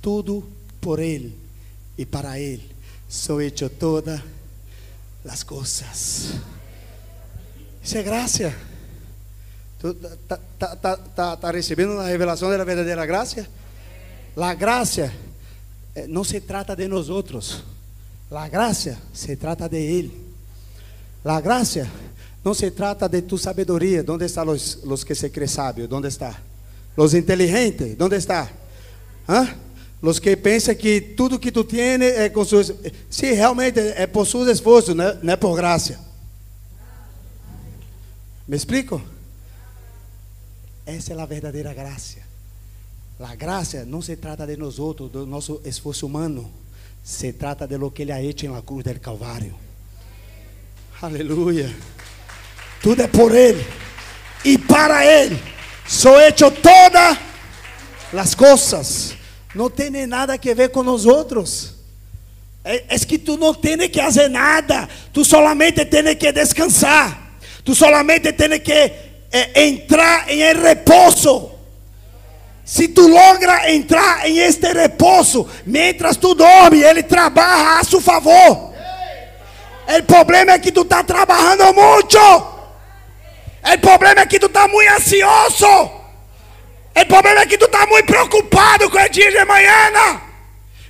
[0.01, 0.47] tudo
[0.81, 1.35] por Ele
[1.97, 2.69] e para Ele
[3.09, 4.21] sou hecho todas
[5.27, 6.33] as coisas.
[7.89, 8.53] Isso é graça.
[9.79, 13.47] Tu tá, tá, tá, tá, tá recebendo a revelação da verdadeira graça?
[14.35, 15.11] La graça
[15.95, 17.63] eh, não se trata de nós outros.
[18.29, 20.11] La graça se trata de Ele.
[21.25, 21.89] La graça
[22.45, 24.05] não se trata de tu sabedoria.
[24.07, 25.89] Onde estão os, que se crê sábio?
[25.91, 26.39] Onde está?
[26.95, 27.99] Os inteligentes?
[27.99, 28.51] Onde está?
[29.27, 29.55] ¿Ah?
[29.99, 32.71] Os que pensam que tudo que tu tens é com seus.
[33.09, 36.08] Se realmente é por seus esforços, é, não é por graça.
[38.49, 38.99] Me explico?
[40.83, 42.17] Essa é a verdadeira graça.
[43.19, 46.49] A graça não se trata de nós outros, do nosso esforço humano.
[47.03, 49.53] Se trata de lo que ele ha hecho en la cruz del Calvário.
[50.99, 51.71] Aleluia.
[52.81, 53.63] Tudo é por Ele.
[54.43, 55.39] E para Ele.
[55.87, 57.19] Sou hecho todas
[58.11, 59.13] as coisas.
[59.53, 61.75] Não tem nada que ver com nós outros.
[62.63, 64.89] É, é que tu não tens que fazer nada.
[65.13, 67.28] Tu solamente tens que descansar.
[67.63, 68.71] Tu solamente tens que
[69.31, 71.51] é, entrar em repouso.
[72.65, 78.69] Se tu logra entrar em este repouso, mientras tu dorme, ele trabalha a seu favor.
[79.87, 82.17] O problema é que tu está trabalhando muito.
[82.17, 85.91] O problema é que tu está muito ansioso.
[86.95, 90.28] O problema é que tu está muito preocupado com o dia de amanhã.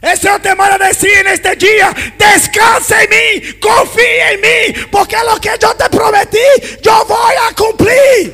[0.01, 1.91] Esse é o temor de neste dia.
[2.17, 7.53] Descansa em mim, confia em mim, porque o que eu te prometi, eu vou a
[7.53, 8.33] cumprir.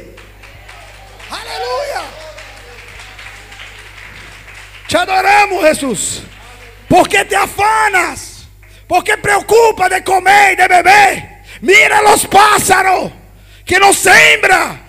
[1.30, 2.04] Aleluia.
[4.88, 6.22] Te adoramos, Jesus.
[6.88, 8.48] Porque te afanas.
[8.88, 11.30] Porque preocupa de comer e de beber.
[11.62, 13.12] Mira os pássaros
[13.66, 14.85] que não sembra.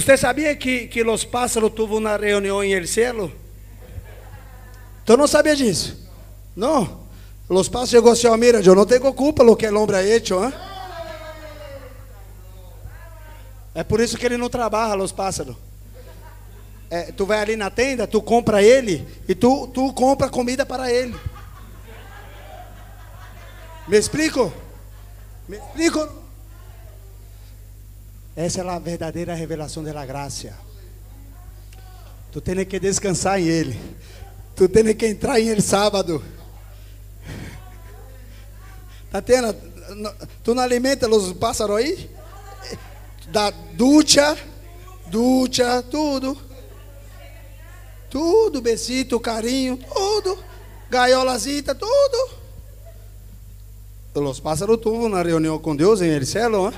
[0.00, 3.32] Você sabia que, que os pássaros tuvo uma reunião em el cielo?
[5.04, 6.08] Tu não sabia disso?
[6.54, 7.00] Não.
[7.48, 10.02] Os pássaros chegou assim, oh, mira, eu não tenho culpa lo que o homem ha
[10.04, 10.52] hecho, hein?
[13.74, 15.56] É por isso que ele não trabalha, os pássaros
[16.90, 20.90] é, tu vai ali na tenda, tu compra ele e tu, tu compra comida para
[20.90, 21.14] ele.
[23.86, 24.52] Me explico?
[25.48, 26.17] Me explico?
[28.38, 30.56] Essa é a verdadeira revelação da graça.
[32.30, 33.80] Tu tem que descansar em Ele.
[34.54, 36.24] Tu tem que entrar em Ele sábado.
[39.10, 39.52] Tatiana,
[40.44, 42.08] tu não alimenta os pássaros aí?
[43.26, 44.38] Da ducha,
[45.08, 46.38] ducha, tudo.
[48.08, 50.38] Tudo, besito, carinho, tudo.
[50.88, 52.38] Gaiolazita, tudo.
[54.14, 56.72] Os pássaros tuvo na reunião com Deus em el cielo.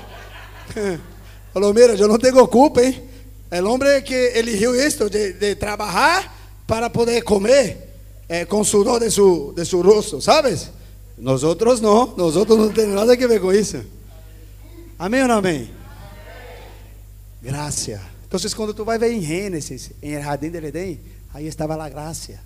[0.75, 0.99] ¿eh?
[1.53, 3.01] Falou, mira, eu não tenho culpa, hein?
[3.49, 6.33] El homem que eligiu isto de, de trabalhar
[6.65, 7.77] para poder comer
[8.29, 10.71] eh, com sudor de su, de su rosto, ¿sabes?
[11.17, 13.83] Nós outros não, nós outros não temos nada a ver com isso.
[14.97, 15.69] Amém ou não amém?
[17.41, 17.99] Graça.
[18.25, 20.99] Então, quando tu vai ver em Gênesis, em Jardim del Edén,
[21.33, 22.39] Aí estava a graça.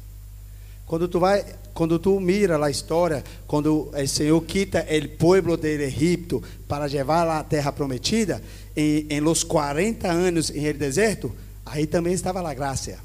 [0.86, 5.66] Quando tu vai, quando tu mira a história, quando o Senhor quita o povo do
[5.66, 8.42] Egito para levar à terra prometida,
[8.76, 11.34] em, em los 40 anos em el deserto,
[11.66, 13.00] aí também estava a graça.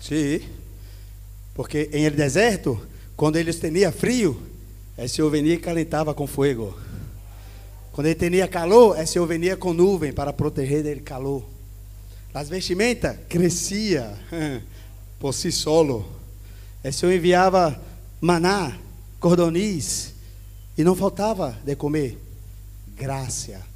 [0.00, 0.40] Sim.
[1.54, 2.80] Porque em el deserto,
[3.16, 4.40] quando eles tinham frio,
[4.96, 6.76] o Senhor venia e calentava com fogo.
[7.92, 11.42] Quando ele tinha calor, o Senhor venia com nuvem para proteger dele calor.
[12.34, 14.12] As vestimentas crescia
[15.18, 16.06] por si solo.
[16.84, 17.80] O Senhor enviava
[18.20, 18.78] maná,
[19.18, 20.12] cordonis,
[20.76, 22.18] e não faltava de comer.
[22.94, 23.75] Graça.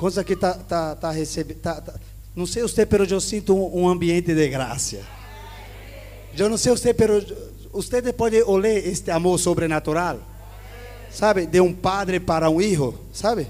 [0.00, 1.58] Quantos aqui tá, tá, tá recebendo?
[1.58, 1.94] Tá, tá,
[2.34, 5.04] não sei você, mas eu sinto um, um, ambiente de graça.
[6.34, 7.26] Eu não sei você, mas
[7.70, 10.18] você pode oler este amor sobrenatural,
[11.12, 11.44] sabe?
[11.44, 13.46] De um padre para um filho, sabe?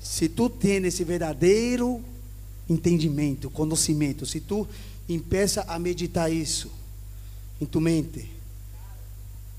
[0.00, 2.00] Se tu tens esse verdadeiro
[2.68, 4.68] entendimento, conhecimento, se tu
[5.08, 6.70] empieza a meditar isso
[7.60, 8.30] em tu mente,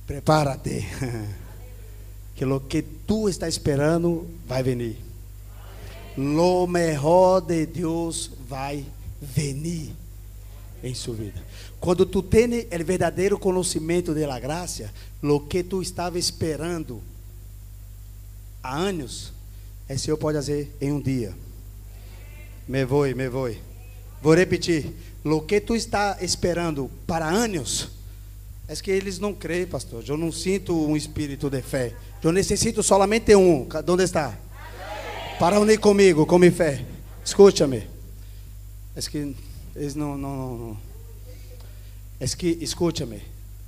[0.07, 0.87] prepárate,
[2.33, 5.10] que lo que tu está esperando vai venir.
[6.17, 8.85] Lo mejor de Deus vai
[9.21, 9.93] venir
[10.83, 11.41] em sua vida.
[11.79, 14.91] Quando tu tens o verdadeiro conhecimento da graça,
[15.21, 17.01] lo que tu estava esperando
[18.61, 19.31] há anos,
[19.89, 21.33] o Senhor pode fazer em um dia.
[22.67, 23.53] Me vou, me vou.
[24.21, 24.93] Vou repetir.
[25.23, 27.89] O que tu está esperando para anos,
[28.67, 30.03] é que eles não creem, pastor.
[30.07, 31.93] Eu não sinto um espírito de fé.
[32.23, 33.67] Eu necessito somente um.
[33.87, 34.37] Onde está?
[35.41, 36.85] Para unir comigo, com minha fé.
[37.25, 37.87] Escute-me.
[38.95, 39.35] É que
[39.75, 40.77] eles não, não, não.
[42.19, 43.23] É que, escute-me.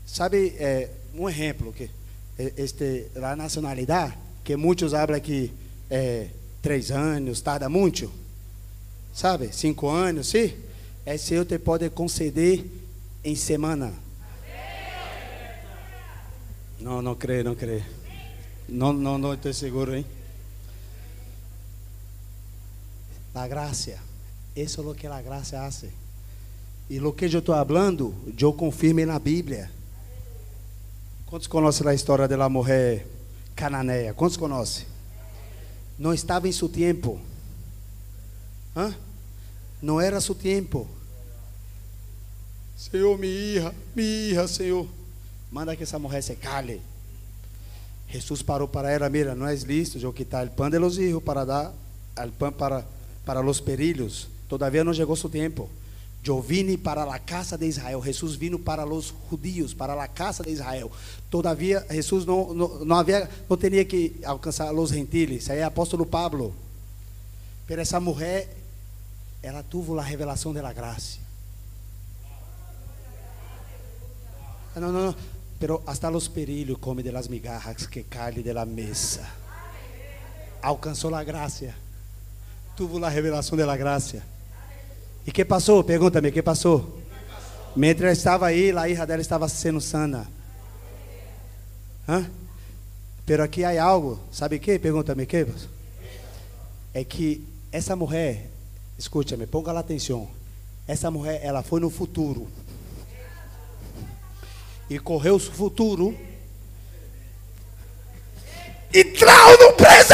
[0.06, 1.90] Sabe, é, um exemplo que
[2.38, 4.14] este, a nacionalidade
[4.44, 5.52] que muitos hablam que
[5.90, 6.28] é,
[6.62, 8.12] três anos, tarda muito,
[9.12, 9.52] sabe?
[9.52, 10.54] Cinco anos, sim?
[11.04, 12.64] Esse Senhor te pode conceder
[13.24, 13.92] em semana.
[16.80, 17.84] Não, não creio, não creio.
[18.70, 20.06] Não, não, não estou seguro, hein?
[23.34, 24.00] La gracia.
[24.56, 25.92] Eso es lo que la gracia hace.
[26.90, 29.72] E lo que eu estou falando, eu confirmo na Bíblia.
[31.26, 33.08] Quantos conhecem a história da mulher
[33.56, 34.14] cananeia?
[34.14, 34.86] Quantos conhecem?
[35.98, 37.20] Não estava em seu tempo.
[38.76, 38.94] Hã?
[39.82, 40.88] Não era seu tempo.
[42.78, 44.88] Senhor, me irra, me irra, Senhor.
[45.52, 46.82] Manda que essa mulher se cale.
[48.10, 51.24] Jesus parou para ela, mira, não é listo eu quitar o pão de los hijos
[51.24, 51.74] para dar
[52.16, 52.86] o pão para,
[53.26, 54.28] para los perillos.
[54.48, 55.70] Todavia não chegou seu tempo.
[56.46, 58.02] Vim para a casa de Israel.
[58.02, 60.90] Jesus vino para os judíos, para a casa de Israel.
[61.30, 65.44] Todavia, Jesus não, não, havia, não tinha que alcançar os gentiles.
[65.44, 66.56] Isso aí é apóstolo Pablo.
[67.68, 68.56] Pero essa mulher,
[69.42, 71.20] ela tuvo a revelação da graça.
[74.76, 75.16] Não, não, não.
[75.60, 79.28] Pero hasta los perillos come de las migajas que caem de la mesa.
[80.62, 81.83] Alcançou a graça.
[82.76, 84.24] Tuvo a revelação da graça.
[85.26, 85.84] E que passou?
[85.84, 87.00] Pergunta-me, que passou?
[87.76, 90.28] Mientras estava aí, a hija dela estava sendo sana.
[92.08, 92.30] Hã?
[93.26, 94.78] Pero aqui há algo, sabe que?
[94.78, 95.48] Pergunta-me, que?
[96.94, 98.50] É que essa mulher,
[98.98, 100.28] escute-me, ponga a atenção.
[100.88, 102.48] Essa mulher, ela foi no futuro.
[104.90, 106.16] E correu o futuro.
[108.94, 110.13] E trau no presente!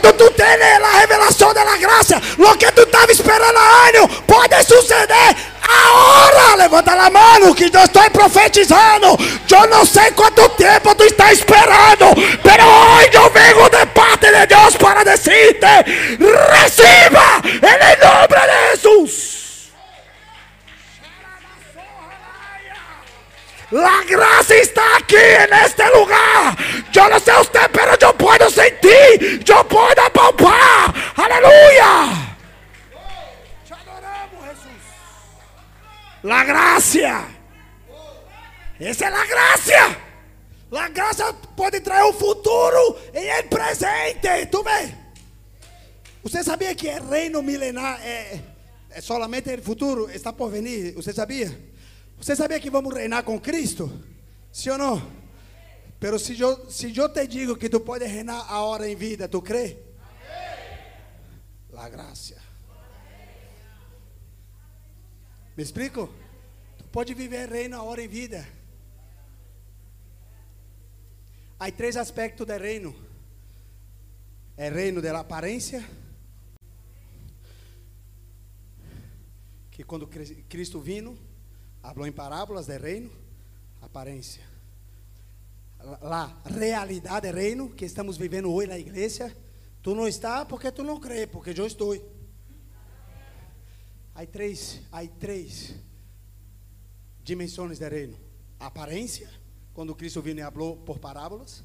[0.00, 4.62] Quando tu tem a revelação da graça, o que tu estava esperando há anos, pode
[4.64, 6.56] suceder agora.
[6.56, 9.18] Levanta a mão que eu estou profetizando.
[9.50, 12.06] Eu não sei quanto tempo tu está esperando,
[12.44, 15.66] mas hoje eu venho de parte de Deus para decirte:
[16.62, 19.29] receba em nome de Jesus.
[23.72, 25.16] La graça está aqui
[25.48, 26.56] neste lugar.
[26.92, 29.48] Eu não sei usted, pero eu posso sentir.
[29.48, 30.92] Eu posso apalpar.
[31.16, 32.30] Aleluia.
[33.64, 34.82] Te adoramos, Jesus.
[36.24, 37.28] La graça.
[38.80, 39.96] Essa é a graça.
[40.72, 44.46] A graça pode trazer o futuro e o presente.
[44.50, 44.94] Tu vê?
[46.24, 48.40] Você sabia que o reino milenar é,
[48.90, 50.10] é solamente o futuro?
[50.10, 50.92] Está por venir.
[50.94, 51.69] Você sabia?
[52.20, 53.90] Você sabia que vamos reinar com Cristo?
[54.52, 55.20] Sim ou não?
[55.98, 59.26] Pero se eu, se eu te digo que tu pode reinar a hora em vida,
[59.26, 59.78] tu crê?
[61.70, 62.36] La graça.
[65.56, 66.12] Me explico?
[66.76, 68.46] Tu pode viver reino a hora em vida.
[71.58, 72.94] Há três aspectos do reino.
[74.58, 75.82] É reino da aparência.
[79.70, 81.29] Que quando Cristo vino,
[81.82, 83.10] Hablou em parábolas de reino,
[83.80, 84.42] aparência.
[86.02, 89.34] La realidade de reino que estamos vivendo hoje na igreja.
[89.82, 91.96] Tu não está porque tu não crê, porque eu estou.
[94.14, 95.74] Há três, há três
[97.24, 98.16] dimensões de reino:
[98.58, 99.30] aparência,
[99.72, 101.64] quando Cristo vino e falou por parábolas.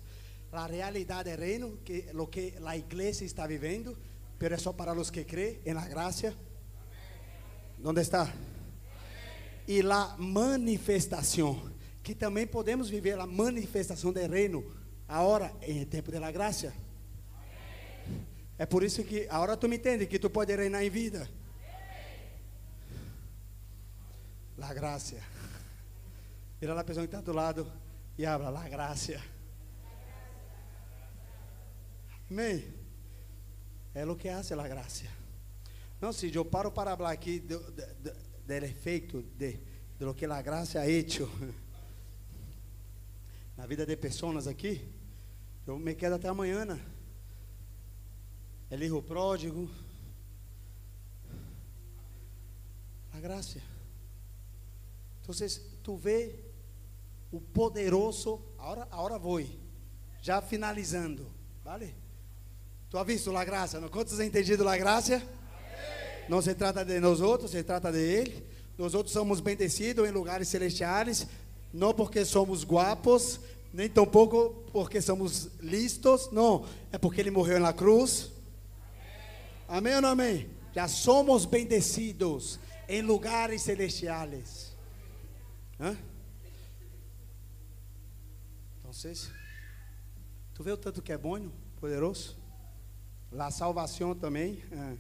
[0.53, 3.97] A realidade de reino, que lo que a igreja está vivendo,
[4.39, 6.34] pero é só para os que creem na graça.
[7.84, 8.34] Onde está?
[9.68, 11.72] E la manifestação,
[12.03, 14.63] que também podemos viver a manifestação do reino,
[15.07, 16.74] agora em tempo da graça.
[18.57, 21.30] É por isso que agora tu me entende que tu pode reinar em vida.
[24.57, 25.18] La graça.
[26.59, 27.70] Vira a pessoa que está do lado
[28.18, 29.22] e habla, la graça.
[32.32, 32.74] Amém.
[33.93, 35.05] É o que hace la graça.
[35.99, 37.41] Não, se eu paro para falar aqui
[38.46, 39.60] del efeito de,
[39.98, 41.30] de lo que la gracia ha hecho
[43.58, 44.82] na vida de pessoas aqui,
[45.66, 46.66] eu me quedo até amanhã.
[46.66, 46.80] Né?
[48.70, 49.70] El hijo pródigo.
[53.14, 53.62] A graça.
[55.22, 55.34] Então,
[55.82, 56.36] tu vê
[57.32, 58.41] o poderoso.
[58.58, 59.41] Agora, agora vou.
[60.22, 61.32] Já finalizando.
[61.64, 61.96] Vale?
[62.89, 63.80] Tu ha visto a graça?
[63.80, 63.89] Não?
[63.89, 65.24] Quantos entendido a graça?
[66.28, 68.45] Não se trata de nós outros, se trata de Ele.
[68.78, 71.28] Nós outros somos bendecidos em lugares celestiais,
[71.73, 73.39] não porque somos guapos,
[73.71, 78.32] nem tampouco porque somos listos, não, é porque Ele morreu na cruz.
[79.67, 80.49] Amém ou não amém?
[80.73, 82.59] Já somos bendecidos
[82.89, 84.76] em lugares celestiais.
[85.80, 85.95] Hã?
[88.95, 89.30] sei se.
[90.53, 91.49] Tu vê o tanto que é bom,
[91.82, 92.38] poderoso?
[93.30, 94.63] La salvação também.
[94.71, 94.97] É.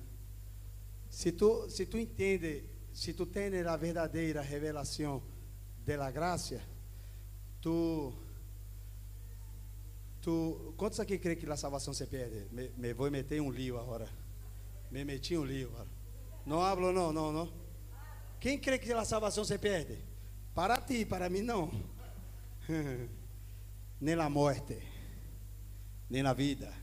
[1.15, 5.23] Se tu, se tu entende, se tu tens a verdadeira revelação
[5.85, 6.61] da graça,
[7.61, 8.13] tu,
[10.19, 12.53] tu, quantos aqui creem que a salvação se perde?
[12.53, 14.09] Me, me vou meter um lío agora.
[14.91, 15.87] Me meti um lío agora.
[16.45, 17.53] Não hablo, não, não, não.
[18.37, 19.97] Quem crê que a salvação se perde?
[20.53, 21.71] Para ti, para mim não.
[24.01, 24.77] nem na morte,
[26.09, 26.73] nem na vida,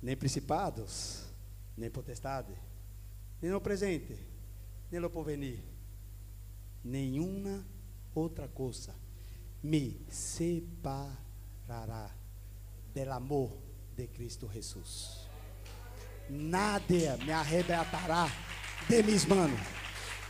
[0.00, 1.24] nem principados,
[1.76, 2.65] nem potestade,
[3.42, 4.16] no presente,
[4.90, 5.62] nem no porvenir.
[6.82, 7.64] Nenhuma
[8.14, 8.94] outra coisa
[9.62, 11.16] me separará
[12.94, 13.56] do amor
[13.96, 15.28] de Cristo Jesus.
[16.28, 18.28] Nada me arrebatará
[18.88, 19.60] de mis manos.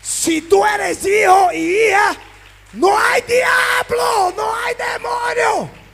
[0.02, 2.16] Se tu eres hijo e hija,
[2.74, 5.85] não há diabo, não há demônio.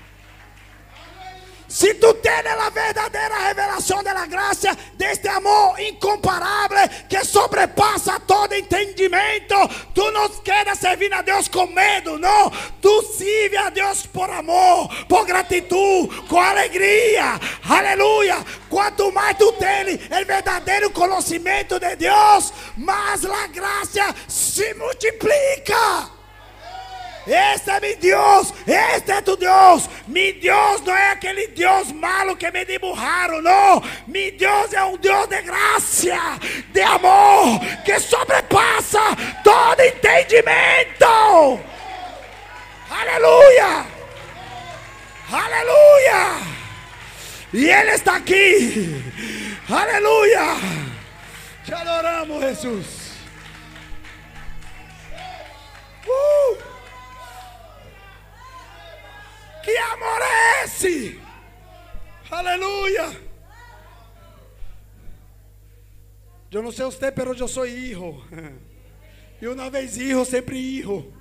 [1.82, 9.56] Se tu tens a verdadeira revelação da graça, deste amor incomparável que sobrepassa todo entendimento,
[9.92, 12.52] tu não queres servir a Deus com medo, não.
[12.80, 17.40] Tu sirve a Deus por amor, por gratidão, com alegria.
[17.68, 18.36] Aleluia.
[18.70, 26.21] Quanto mais tu tens o verdadeiro conhecimento de Deus, mais a graça se multiplica.
[27.26, 29.88] Este é meu Deus, este é tu Deus.
[30.08, 33.82] Meu Deus não é aquele Deus malo que me dibujaram, não.
[34.08, 36.38] Meu Deus é um Deus de graça,
[36.72, 39.00] de amor, que sobrepassa
[39.44, 41.60] todo entendimento.
[42.90, 43.86] Aleluia,
[45.30, 46.52] aleluia.
[47.54, 49.04] E Ele está aqui,
[49.70, 50.56] aleluia.
[51.64, 53.12] Te adoramos, Jesus.
[56.04, 56.71] Uh!
[59.62, 61.20] Que amor é esse?
[62.30, 63.20] Aleluia.
[66.50, 68.22] Eu não sei você, mas eu sou hijo.
[69.40, 71.12] E uma vez hijo, sempre hijo.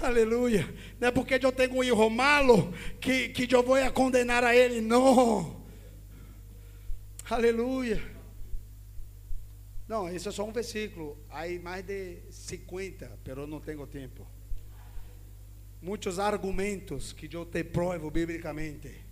[0.00, 0.68] Aleluia.
[1.00, 4.54] Não é porque eu tenho um hijo malo que, que eu vou a condenar a
[4.54, 4.80] ele.
[4.80, 5.64] Não.
[7.30, 8.02] Aleluia.
[9.86, 11.18] Não, esse é só um versículo.
[11.30, 14.26] Há mais de 50, mas eu não tenho tempo
[15.80, 19.04] muitos argumentos que eu te provo biblicamente,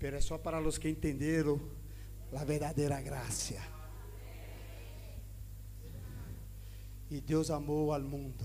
[0.00, 1.60] mas é só para os que entenderam
[2.34, 3.60] a verdadeira graça.
[7.10, 8.44] E Deus amou ao mundo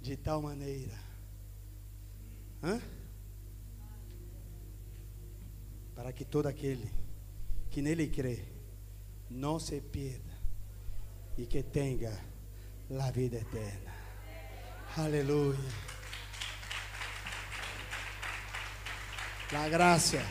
[0.00, 0.98] de tal maneira.
[2.62, 2.80] Hã?
[5.94, 6.90] Para que todo aquele
[7.70, 8.44] que nele crê
[9.30, 10.38] não se perda
[11.36, 12.12] e que tenha
[13.00, 13.97] a vida eterna.
[14.98, 15.56] Aleluia.
[19.52, 20.26] La gracia.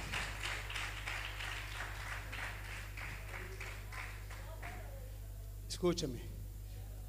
[5.69, 6.19] Escúchame.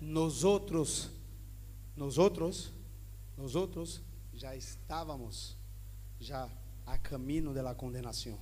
[0.00, 1.10] Nosotros,
[1.96, 2.72] nosotros,
[3.36, 4.02] nosotros
[4.32, 5.56] já estávamos
[6.20, 6.48] já
[6.86, 8.38] a caminho da condenação.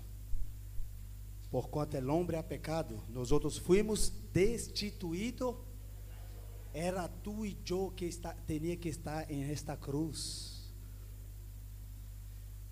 [1.50, 5.56] Por quanto el hombre ha pecado, nós outros fuimos destituídos
[6.78, 10.70] era tu e eu que está, tinha que estar em esta cruz.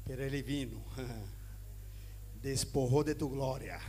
[0.05, 0.85] Pero ele vino,
[2.37, 3.81] despojou de tu glória,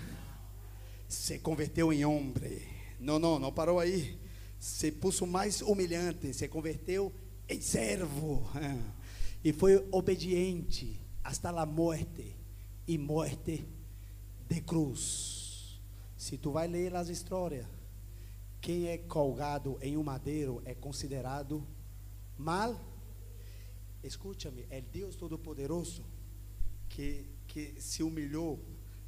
[1.06, 2.62] se converteu em homem.
[2.98, 4.18] Não, não, não parou aí.
[4.58, 7.14] Se puso mais humilhante, se converteu
[7.50, 8.50] em servo
[9.44, 12.38] e foi obediente hasta a morte
[12.88, 13.66] e morte
[14.48, 15.78] de cruz.
[16.16, 17.68] Se tu vai ler as histórias,
[18.66, 21.64] quem é colgado em um madeiro é considerado
[22.36, 22.76] mal.
[24.04, 26.04] Escute-me, é Deus Todo-Poderoso
[26.90, 28.60] que, que se humilhou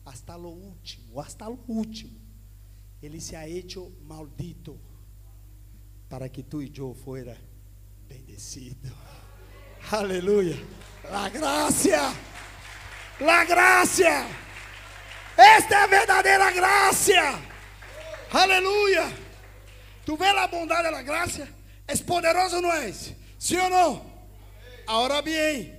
[0.06, 2.22] hasta o último, hasta o último.
[3.02, 4.80] Ele se ha hecho maldito
[6.08, 7.36] para que tu e eu fuera
[8.08, 8.96] bendecido.
[9.92, 10.56] Aleluia.
[11.06, 12.14] La graça.
[13.20, 14.28] La graça.
[15.36, 17.42] Esta é a verdadeira graça.
[18.32, 19.27] Aleluia.
[20.08, 21.50] Tu vê a bondade e a graça?
[21.86, 22.94] É poderoso ou não é?
[22.94, 24.06] Sim ou não?
[24.88, 25.78] Agora bem.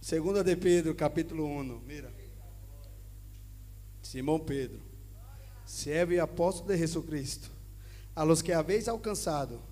[0.00, 1.78] Segunda de Pedro, capítulo 1.
[1.86, 2.12] Mira.
[4.02, 4.80] Simão Pedro,
[5.64, 7.48] servo e apóstolo de Jesus Cristo,
[8.16, 9.62] a los que habéis alcançado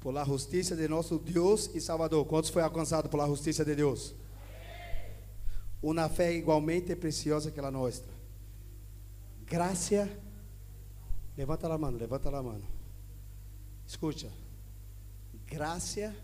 [0.00, 2.24] por la justiça de nosso Deus e Salvador.
[2.24, 4.14] Quantos foi alcançado por la justiça de Deus?
[5.82, 8.02] Uma fé igualmente preciosa que a nossa.
[9.44, 10.08] Graça
[11.36, 12.62] Levanta a mão, levanta a mão.
[13.86, 14.30] Escuta.
[15.46, 16.14] Graça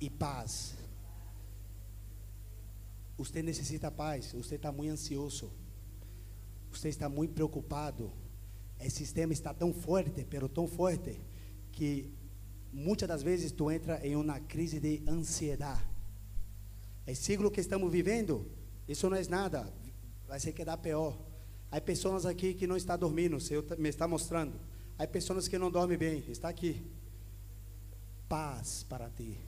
[0.00, 0.74] e paz.
[3.16, 5.50] Você necessita paz, você está muito ansioso,
[6.70, 8.12] você está muito preocupado.
[8.78, 11.18] O sistema está tão forte, pero tão forte,
[11.72, 12.12] que
[12.70, 15.82] muitas das vezes tu entra em uma crise de ansiedade.
[17.06, 18.50] O siglo que estamos vivendo,
[18.86, 19.72] isso não é nada,
[20.26, 21.16] vai ser que dá pior.
[21.76, 24.58] Há pessoas aqui que não estão dormindo, o Senhor me está mostrando.
[24.98, 26.82] Há pessoas que não dormem bem, está aqui.
[28.26, 29.38] Paz para ti.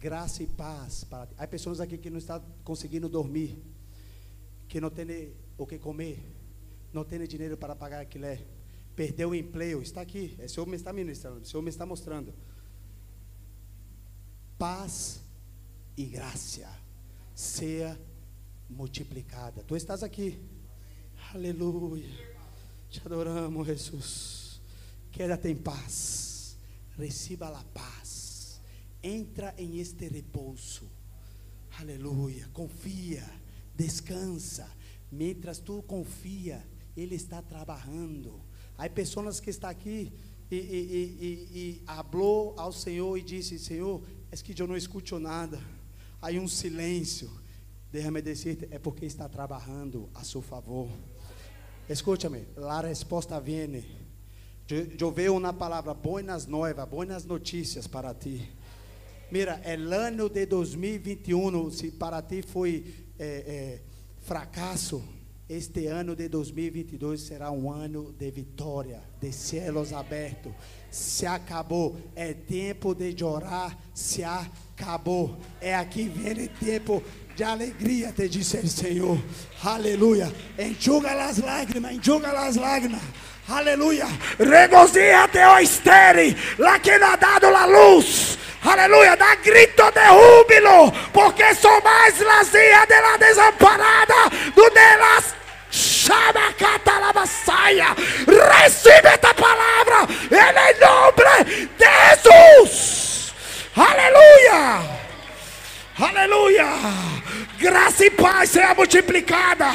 [0.00, 1.34] Graça e paz para ti.
[1.38, 3.62] Há pessoas aqui que não estão conseguindo dormir,
[4.66, 6.18] que não têm o que comer,
[6.92, 8.26] não têm dinheiro para pagar aquilo.
[8.96, 10.36] Perdeu o emprego, está aqui.
[10.44, 12.34] O Senhor me está ministrando, o Senhor me está mostrando.
[14.58, 15.22] Paz
[15.96, 16.68] e graça
[17.32, 17.96] seja
[18.68, 19.62] multiplicada.
[19.62, 20.49] Tu estás aqui.
[21.32, 22.08] Aleluia.
[22.90, 24.60] Te adoramos, Jesus.
[25.12, 26.56] Quédate em paz.
[26.98, 28.60] Receba a paz.
[29.00, 30.90] Entra em este repouso.
[31.78, 32.48] Aleluia.
[32.52, 33.24] Confia.
[33.76, 34.68] Descansa.
[35.12, 36.66] Mientras tu confia,
[36.96, 38.40] Ele está trabalhando.
[38.76, 40.12] Há pessoas que estão aqui
[40.50, 44.02] e, e, e, e, falou ao Senhor e disse: Senhor,
[44.32, 45.60] é que eu não escuto nada.
[46.20, 47.30] Há um silêncio.
[47.92, 50.88] Déjame decirte, é porque está trabalhando a seu favor.
[51.88, 53.84] Escúchame, a resposta vem.
[55.00, 58.48] Eu, vejo uma palavra, buenas novas, buenas notícias para ti.
[59.30, 62.84] Mira, o ano de 2021, se para ti foi
[63.18, 63.80] é, é,
[64.20, 65.02] fracasso,
[65.48, 70.52] este ano de 2022 será um ano de vitória, de céus abertos.
[70.92, 75.36] Se acabou, é tempo de orar, se acabou.
[75.60, 77.02] É aqui vem tempo
[77.44, 79.18] de te disse o Senhor.
[79.64, 80.30] Aleluia.
[80.58, 83.00] Enxuga as lágrimas, enxuga as lágrimas.
[83.48, 84.06] Aleluia.
[84.38, 88.38] Regozíate, ó estéreo, lá que ha dado a luz.
[88.62, 95.34] Aleluia, dá grito de júbilo, porque sou mais lazia de la desamparada do de las
[95.70, 97.96] chama catalabassaia.
[98.26, 101.86] Recebe esta palavra em nome de
[102.22, 103.32] Jesus.
[103.74, 104.99] Aleluia.
[106.00, 106.66] Aleluia!
[107.60, 109.66] Graça e paz seja multiplicada.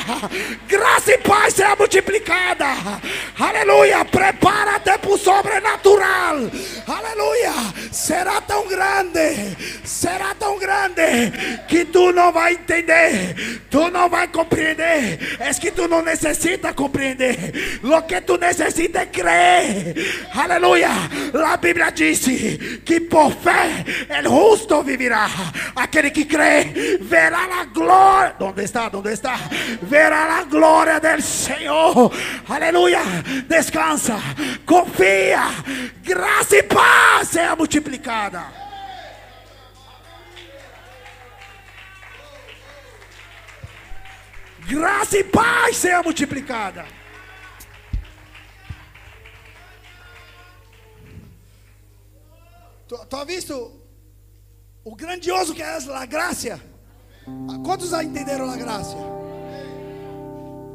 [0.68, 2.66] Graça e paz seja multiplicada.
[3.38, 4.04] Aleluia!
[4.04, 6.38] Prepara-te para o sobrenatural.
[6.88, 7.54] Aleluia!
[7.92, 11.32] Será tão grande, será tão grande
[11.68, 15.38] que tu não vai entender, tu não vai compreender.
[15.40, 17.80] É que tu não necessita compreender.
[17.84, 20.28] O que tu necessita é crer.
[20.34, 20.90] Aleluia!
[21.46, 23.86] A Bíblia disse que por fé
[24.28, 25.30] o justo viverá.
[25.76, 28.36] Aquele que crê verá a glória.
[28.40, 28.90] Onde está?
[28.94, 29.36] Onde está?
[29.84, 32.12] Verá a glória do Senhor.
[32.48, 33.02] Aleluia.
[33.48, 34.16] Descansa.
[34.66, 35.42] Confia.
[36.02, 38.46] Graça e paz seja multiplicada.
[44.68, 46.86] Graça e paz seja multiplicada.
[52.88, 53.82] Tu, tu visto
[54.84, 56.75] o grandioso que é a graça.
[57.64, 58.96] Quantos já entenderam a graça?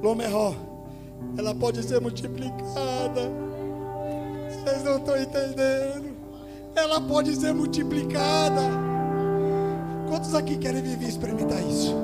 [0.03, 0.57] Lo melhor,
[1.38, 3.30] ela pode ser multiplicada.
[4.48, 6.16] Vocês não estão entendendo.
[6.74, 8.62] Ela pode ser multiplicada.
[10.09, 11.94] Quantos aqui querem viver e experimentar isso?